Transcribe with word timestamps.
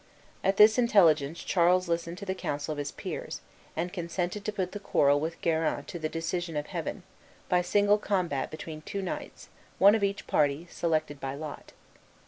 At 0.43 0.57
this 0.57 0.79
intelligence 0.79 1.43
Charles 1.43 1.87
listened 1.87 2.17
to 2.17 2.25
the 2.25 2.33
counsel 2.33 2.71
of 2.71 2.79
his 2.79 2.91
peers, 2.91 3.39
and 3.75 3.93
consented 3.93 4.43
to 4.43 4.51
put 4.51 4.71
the 4.71 4.79
quarrel 4.79 5.19
with 5.19 5.39
Guerin 5.41 5.83
to 5.83 5.99
the 5.99 6.09
decision 6.09 6.57
of 6.57 6.65
Heaven, 6.65 7.03
by 7.49 7.61
single 7.61 7.99
combat 7.99 8.49
between 8.49 8.81
two 8.81 9.03
knights, 9.03 9.49
one 9.77 9.93
of 9.93 10.03
each 10.03 10.25
party, 10.25 10.65
selected 10.71 11.19
by 11.19 11.35
lot. 11.35 11.73